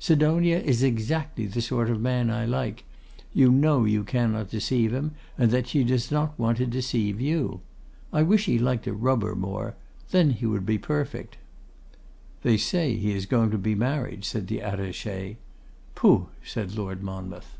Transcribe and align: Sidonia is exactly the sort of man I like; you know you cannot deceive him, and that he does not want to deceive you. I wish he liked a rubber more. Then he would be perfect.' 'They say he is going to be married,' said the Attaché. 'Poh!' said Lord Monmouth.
Sidonia 0.00 0.58
is 0.58 0.82
exactly 0.82 1.46
the 1.46 1.62
sort 1.62 1.88
of 1.90 2.00
man 2.00 2.28
I 2.28 2.44
like; 2.44 2.82
you 3.32 3.52
know 3.52 3.84
you 3.84 4.02
cannot 4.02 4.50
deceive 4.50 4.92
him, 4.92 5.12
and 5.38 5.52
that 5.52 5.68
he 5.68 5.84
does 5.84 6.10
not 6.10 6.36
want 6.36 6.58
to 6.58 6.66
deceive 6.66 7.20
you. 7.20 7.60
I 8.12 8.24
wish 8.24 8.46
he 8.46 8.58
liked 8.58 8.88
a 8.88 8.92
rubber 8.92 9.36
more. 9.36 9.76
Then 10.10 10.30
he 10.30 10.44
would 10.44 10.66
be 10.66 10.76
perfect.' 10.76 11.38
'They 12.42 12.56
say 12.56 12.96
he 12.96 13.12
is 13.12 13.26
going 13.26 13.52
to 13.52 13.58
be 13.58 13.76
married,' 13.76 14.24
said 14.24 14.48
the 14.48 14.58
Attaché. 14.58 15.36
'Poh!' 15.94 16.30
said 16.42 16.74
Lord 16.76 17.04
Monmouth. 17.04 17.56